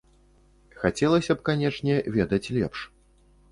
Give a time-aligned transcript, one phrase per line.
[0.83, 2.79] Хацелася б, канечне, ведаць лепш.